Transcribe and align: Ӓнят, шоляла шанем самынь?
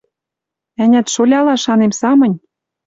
Ӓнят, 0.83 1.07
шоляла 1.13 1.55
шанем 1.63 1.91
самынь? 1.99 2.37